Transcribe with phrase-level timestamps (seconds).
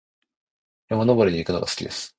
[0.89, 2.09] 山登りに行くのが好きです。